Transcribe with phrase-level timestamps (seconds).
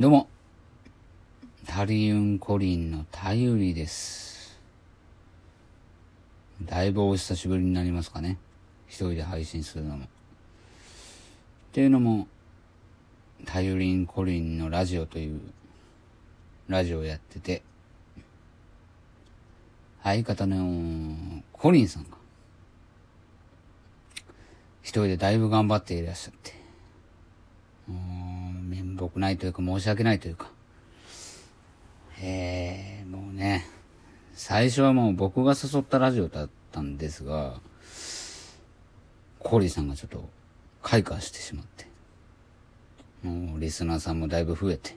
[0.00, 0.28] どうも、
[1.66, 4.56] タリウンコリンのタユリです。
[6.62, 8.38] だいぶお久しぶりになりますかね。
[8.86, 10.04] 一人で配信するのも。
[10.04, 10.08] っ
[11.72, 12.28] ていうのも、
[13.44, 15.40] タユリンコリンのラジオという
[16.68, 17.62] ラジオをやってて、
[20.04, 22.10] 相方のコリンさんが、
[24.80, 26.57] 一人でだいぶ頑張っていらっしゃって、
[28.98, 30.50] もう、面目ないというか申し訳ないというか、
[32.20, 33.66] えー、もうね、
[34.34, 37.60] 最初はもう僕が誘ったラジオだったんですが、
[39.38, 40.28] コーリンさんがちょっと
[40.82, 41.86] 開花してしまって、
[43.22, 44.96] もうリスナーさんもだいぶ増えて、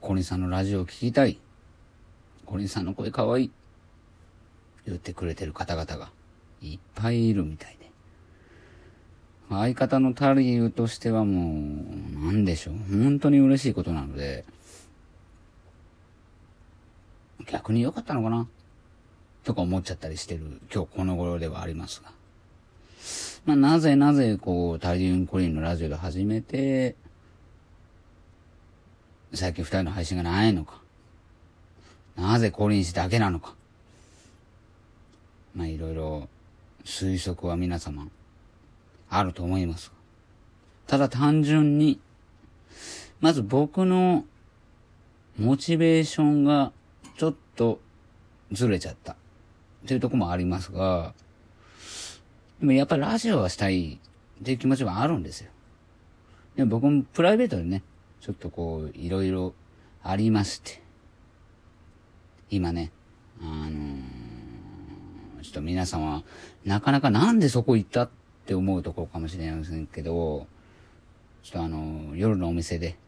[0.00, 1.38] コーリンさんのラジオを聞きたい、
[2.46, 3.50] コーリンさんの声かわいい、
[4.86, 6.10] 言ってくれてる方々が
[6.62, 7.90] いっぱいいるみたいで。
[9.50, 12.74] 相方のタリウとしてはもう、なんでしょう？
[12.90, 14.44] 本当に嬉しいことなので、
[17.46, 18.46] 逆に良かったのかな？
[19.44, 22.10] とか思っちゃったりしてる今日この頃ではありますが。
[23.46, 26.96] まあ、なぜなぜこう、タリウンコリンのラジオで始めて、
[29.32, 30.80] 最近二人の配信がないのか。
[32.16, 33.54] なぜコリン氏だけなのか。
[35.54, 36.28] まあ、いろいろ
[36.84, 38.08] 推測は皆様
[39.08, 39.92] あると思います。
[40.86, 42.00] ただ単純に、
[43.20, 44.24] まず僕の
[45.38, 46.72] モチベーションが
[47.16, 47.80] ちょっと
[48.52, 49.12] ずれちゃった。
[49.12, 49.16] っ
[49.86, 51.14] ていうとこもありますが、
[52.60, 54.00] でもやっぱりラジオはしたい
[54.40, 55.50] っていう気持ちはあるんですよ。
[56.56, 57.82] でも僕もプライベートでね、
[58.20, 59.54] ちょっとこう、いろいろ
[60.02, 60.82] ありまして、
[62.50, 62.90] 今ね、
[63.40, 64.28] あのー
[65.42, 66.24] ちょっと皆さんは、
[66.64, 68.10] なかなかなんでそこ行ったっ
[68.44, 70.46] て思うところかもしれませんけど、
[71.48, 72.98] ちょっとあの、夜のお店で、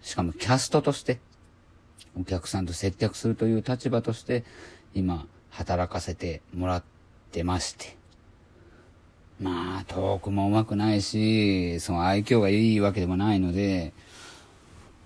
[0.00, 1.18] しかもキャストとして、
[2.18, 4.42] お客さんと接客するという立場として、
[4.94, 6.84] 今、働かせてもらっ
[7.30, 7.98] てまして。
[9.38, 13.92] まあ、トークも上手くないし、その愛嬌がいいわけでもないので、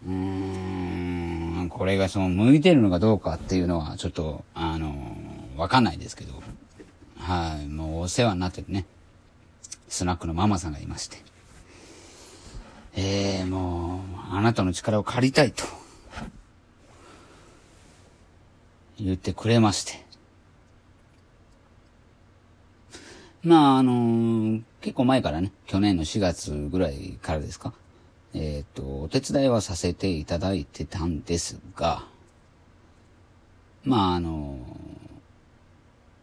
[0.06, 5.16] うーん、これがその向いてるのかどうかっていうのは、ちょっと、あの、
[5.56, 6.40] わかんないですけど、
[7.18, 8.86] はい、もうお世話になってるね、
[9.88, 11.31] スナックのママさんがいまして、
[12.94, 15.64] えー、もう、あなたの力を借りたいと、
[18.98, 20.04] 言ってくれまして、
[23.42, 27.72] まあ、あの結構前からね、去年の4月ぐらいからですか、
[28.34, 32.06] えっ、と、お手伝いはさせていただいてたんですが、
[33.84, 34.58] まあ、あの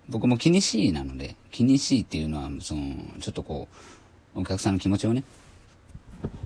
[0.08, 3.68] 僕も気にしいなので、気にしいっていうのは、その、ちょっとこ
[4.36, 5.24] う、お客さんの気持ちをね、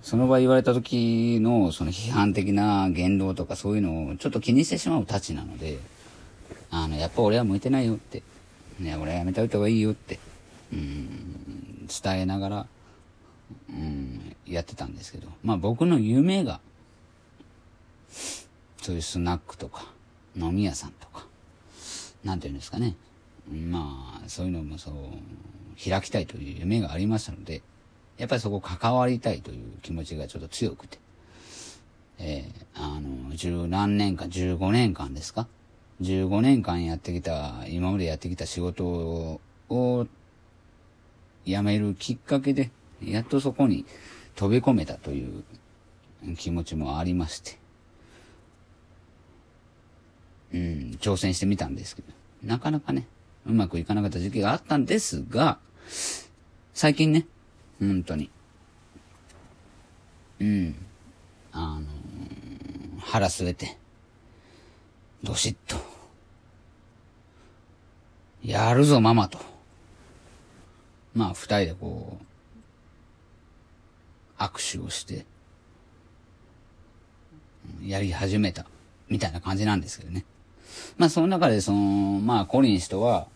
[0.01, 5.79] その場言われた時の、その批判的な言動とかそういうのをちょっと気にしてしまうたちなので、
[6.69, 8.23] あの、やっぱ俺は向いてないよって、
[8.79, 10.19] ね、俺はやめておいた方がいいよって、
[10.71, 12.67] うん、伝えながら、
[13.69, 16.59] うん、やってたんですけど、まあ僕の夢が、
[18.81, 19.85] そういうスナックとか、
[20.35, 21.25] 飲み屋さんとか、
[22.23, 22.95] なんていうんですかね。
[23.51, 24.93] まあ、そういうのもそう、
[25.89, 27.61] 開きたいという夢がありましたので、
[28.17, 30.99] やっぱりそこ関わりたいという気持ちがちょっと強くて、
[32.19, 35.47] えー、あの、十何年間、15年間ですか
[36.01, 40.07] ?15 年間やってきた、今までやってきた仕事を、を
[41.45, 42.71] 辞めるきっかけで、
[43.03, 43.85] やっとそこに
[44.35, 45.43] 飛び込めたという
[46.37, 47.59] 気持ちもありまして、
[50.53, 52.13] うん、挑戦してみたんですけど、
[52.43, 53.07] なかなかね、
[53.45, 55.57] うまくいかなかった時期があったんですが、
[56.73, 57.25] 最近ね、
[57.87, 58.29] 本当に、
[60.39, 60.75] うん、
[61.51, 61.83] あのー
[63.03, 63.77] 腹据えて、
[65.23, 65.75] どしっと、
[68.43, 69.37] やるぞママと、
[71.13, 72.17] まあ二人でこ
[74.39, 75.25] う、握手をして、
[77.83, 78.65] やり始めた、
[79.09, 80.25] みたいな感じなんですけどね。
[80.97, 83.27] まあその中でその、まあコリン氏とは、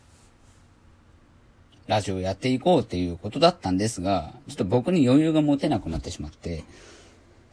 [1.88, 6.66] ラジオやっていこうっていうことだったんですが、ちょっと僕に余裕が持てなくなってしまって、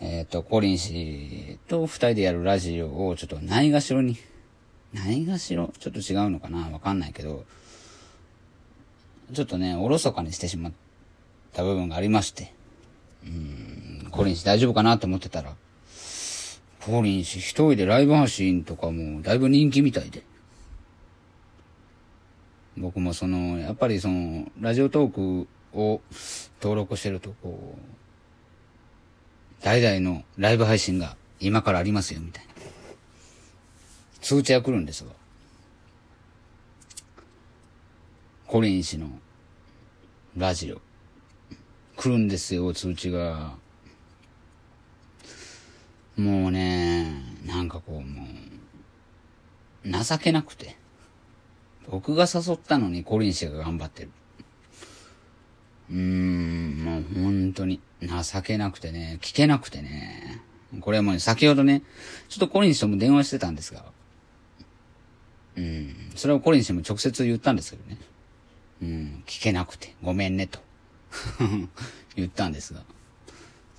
[0.00, 4.16] えっ、と、コリン氏と二人でやるラジオをちょっとないがしろに、
[4.92, 5.72] ないがしろ？
[5.78, 6.68] ちょっと違うのかな？
[6.68, 7.44] わかんないけど、
[9.32, 10.72] ちょっとね、おろそかにしてしまっ
[11.52, 12.52] た部分がありまして、
[13.24, 15.54] うん、コリン氏大丈夫かなって思ってたら、
[16.84, 20.24] コリン氏一人でライブ配信とかもだいぶ人気みたいで。
[22.76, 25.48] 僕もその、やっぱりその、ラジオトーク
[25.78, 26.00] を
[26.60, 27.94] 登録してるとこう
[29.64, 32.52] 代々のライブ配信が今からありますよ、みたいな。
[34.20, 35.10] 通知が来るんですが。
[38.46, 39.08] コリン氏の
[40.36, 40.82] ラジオ。
[41.96, 43.54] 来るんですよ、通知が。
[46.16, 48.26] もうね、なんかこう、も
[49.86, 50.76] う、情けなくて。
[51.90, 54.10] 僕が誘ったのにコリン氏が頑張ってる。
[55.90, 60.42] うーん、もう本当に情けなくてね、聞けなくてね。
[60.80, 61.82] これはもう先ほどね、
[62.28, 63.84] ちょっとコリン氏とも電話してたんですが、
[65.56, 67.98] うん、それをコリン氏も直接言ったんですけどね。
[68.82, 70.58] うん、聞けなくて、ごめんねと
[72.16, 72.82] 言ったんですが。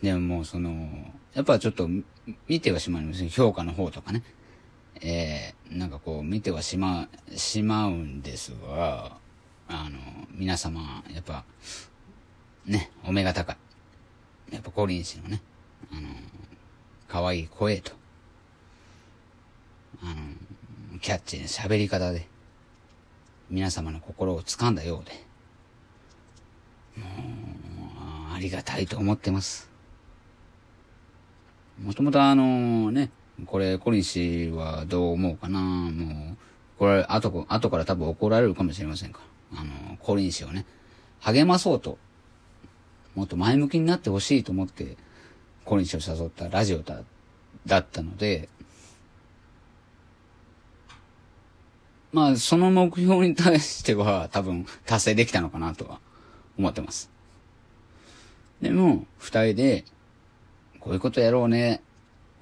[0.02, 0.90] でももうその、
[1.34, 1.90] やっぱちょっと
[2.48, 3.28] 見てはしまうんです。
[3.30, 4.24] 評価の方とかね。
[5.02, 9.18] えー、なんかこう見てはしま、しまうんですが、
[9.68, 10.00] あの、
[10.32, 11.44] 皆様、やっぱ、
[12.66, 13.58] ね、お目が高い。
[14.52, 15.42] やっぱコリン氏のね、
[15.92, 16.10] あの、
[17.08, 17.92] 可愛い声と、
[20.02, 20.14] あ
[20.94, 22.28] の、キャッチーな喋り方で、
[23.50, 25.12] 皆様の心を掴んだようで、
[27.02, 29.70] もう、ありがたいと思ってます。
[31.82, 33.12] もともとあのね、
[33.46, 35.60] これ、コリン氏はどう思うかな？
[35.60, 36.38] もう、
[36.80, 39.20] これ、後、後から多分怒られるかもしれませんか
[39.52, 39.62] ら。
[39.62, 40.66] あの、コリン氏をね、
[41.20, 41.98] 励まそうと、
[43.14, 44.98] もっと前向きになってほしいと思って、
[45.66, 47.02] コリン氏を誘ったラジオだ、
[47.66, 48.48] だったので、
[52.14, 56.00] まあ、その目標に対しては多分達成できたのかなとは
[56.58, 57.10] 思ってます。
[58.62, 59.84] でも、二人で、
[60.80, 61.82] こういうことやろうね、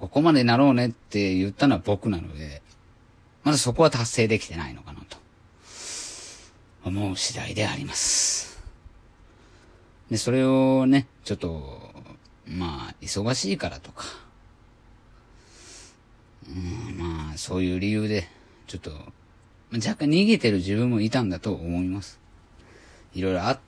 [0.04, 2.62] ここまでなろうねって言ったのは僕なので、
[3.42, 5.16] まだそこは達成できてないのかなと、
[6.84, 8.62] 思う次第であります。
[10.10, 11.90] で、それをね、ちょっと、
[12.46, 14.04] まあ、忙しいからとか、
[16.48, 18.28] うん、まあ、そういう理由で、
[18.66, 18.90] ちょっと、
[19.72, 22.20] 若干逃げてる自分もいたんだと思います。
[23.14, 23.60] いろいろあっ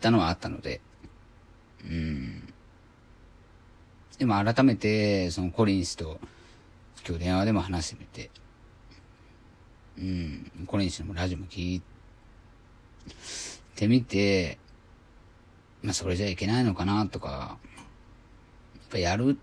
[0.00, 0.80] たのはあったので、
[1.84, 2.43] うん。
[4.18, 6.20] でも改めて、そのコリンスと
[7.06, 8.30] 今日電話でも話してみて、
[9.98, 11.82] うん、コリンスのラジオも聞い
[13.74, 14.58] てみて、
[15.82, 17.58] まあそれじゃいけないのかなとか、
[18.76, 19.34] やっぱやるっ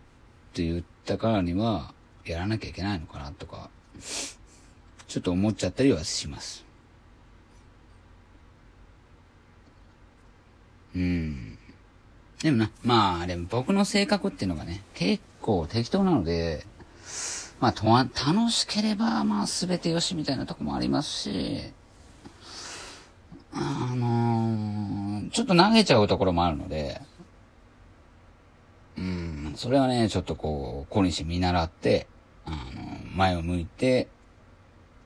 [0.54, 1.94] て言ったからには、
[2.26, 3.70] やらなきゃいけないのかなとか、
[5.08, 6.66] ちょっと思っちゃったりはします。
[10.96, 11.58] うん。
[12.44, 16.66] でもな、まあ、でも僕の性格っていうのがね、結構適当なので、
[17.60, 21.72] まあ、とわ、楽しければ、まあ、すべてよしみたいなとこもありますし、
[23.54, 27.02] あのー、ちょっと投げちゃうところもあるので、
[28.98, 32.08] うん、それはね、ちょっとこう、小西見習って、
[32.46, 32.58] あの、
[33.16, 34.08] 前を向いて、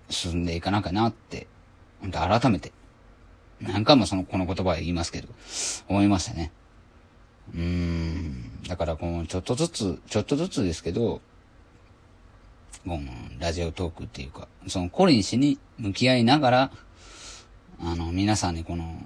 [0.09, 1.47] 進んでいかなきゃなって、
[1.99, 2.71] 本当改めて、
[3.59, 5.27] 何回もその、この言葉は言いますけど、
[5.89, 6.51] 思いましたね。
[7.53, 8.63] うん。
[8.67, 11.21] だからこのちょっとずつ、ちょっとずつですけど、
[12.85, 12.99] この
[13.39, 16.71] ラジオトークっていうか、そのコリン氏に向き合いながら、
[17.79, 19.01] あの、皆さんにこの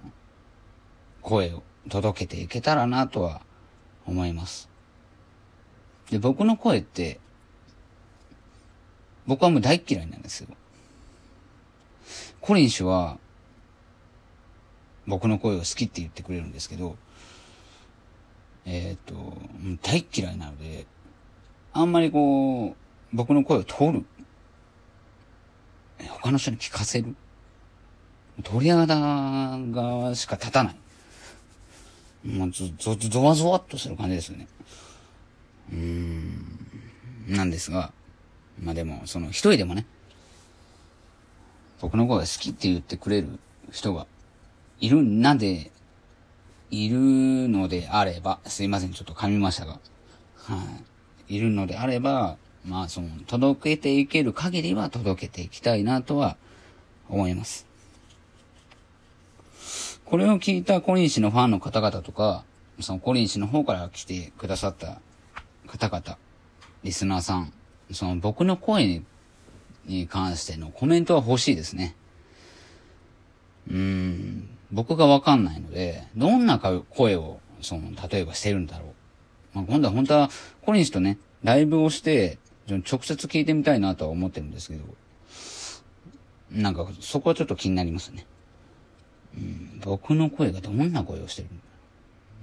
[1.22, 3.42] 声を届けていけたらなとは
[4.06, 4.70] 思います。
[6.10, 7.20] で、僕の声って、
[9.28, 10.50] 僕はもう大嫌いなんですよ。
[12.42, 13.18] コリン氏は、
[15.08, 16.98] 僕の声を好きって言ってくれるんですけど、
[18.66, 19.16] えっ、と、
[19.82, 20.86] 大嫌いなので、
[21.74, 22.76] あんまりこう、
[23.16, 24.06] 僕の声を通る。
[26.08, 27.16] 他の人に聞かせる。
[28.44, 28.96] 鳥肌
[29.72, 30.76] がしか立たない。
[32.28, 34.48] もうゾ、ゾ、ゾワゾワっとする感じですよね。
[35.72, 36.60] うーん。
[37.28, 37.92] なんですが、
[38.62, 39.86] まあでも、その一人でもね、
[41.82, 43.40] 僕の声が好きって言ってくれる
[43.72, 44.06] 人が
[44.80, 45.72] いるんなで
[46.72, 46.98] いる
[47.50, 49.80] のであれば、すいません、ちょっと噛みましたが、
[50.36, 50.64] は
[51.28, 56.38] い、いるのであれば、まあ、その、届けていける限りは届けていきたいなとは
[57.08, 57.68] 思います。
[60.06, 62.44] これを聞いたコリン氏のファンの方々とか、
[62.80, 65.02] そのコリン氏の方から来てくださった
[65.68, 66.18] 方々、
[66.84, 67.54] リスナーさん、
[67.92, 69.06] その僕の声に
[69.90, 71.96] に関してのコメントは欲しいですね。
[73.68, 74.39] うーん。
[74.72, 78.90] 僕がわかんないので、どんな声を、その、例えばしてるんだろう。
[79.54, 80.30] まあ、今度は本当は、
[80.62, 84.84] コリン氏とね、ライブをして、直接聞いてみたいなとは思ってるんですけど、
[86.52, 88.26] なんか、そこはちょっと気になりますね。
[89.36, 91.48] うん、僕の声がどんな声をしてる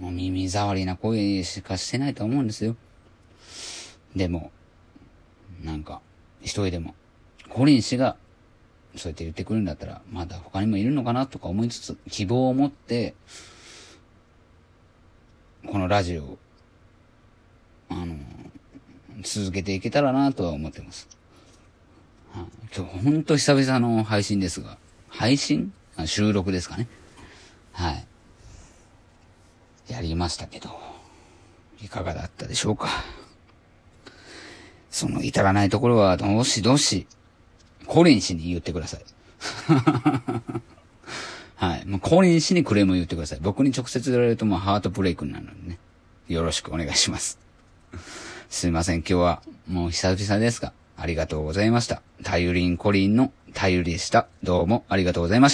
[0.00, 0.06] の？
[0.06, 2.76] もう耳障りな声しかしてないと思うんですよ。
[4.14, 4.50] でも、
[5.62, 6.00] なんか、
[6.42, 6.94] 一人でも、
[7.48, 8.16] コリン氏が、
[8.96, 13.14] そうやって言ってくるんだったら、まだ他にもいるのかなとか思いつつ、希望を持って、
[15.66, 16.38] このラジオ、
[17.88, 18.16] あの、
[19.22, 21.08] 続けていけたらなとは思ってます。
[22.32, 25.72] は、今日ほんと久々の配信ですが、配信？
[26.04, 26.88] 収録ですかね。
[27.72, 28.06] はい。
[29.88, 30.68] やりましたけど、
[31.80, 32.88] いかがだったでしょうか。
[34.90, 37.06] その至らないところは、どうしどうし、
[37.86, 39.00] コリン氏に言ってください。
[41.56, 41.86] はい。
[41.86, 43.38] もうコリン氏にクレームを言ってください。
[43.40, 45.78] 僕に直接言われるともうハートブレイクになるのでね。
[46.28, 47.38] よろしくお願いします。
[48.50, 48.98] すいません。
[48.98, 52.02] 今日はもう久々ですが、ありがとうございました。
[52.22, 54.26] タユリンコリンのタユリでした。
[54.42, 55.44] どうもありがとうございました。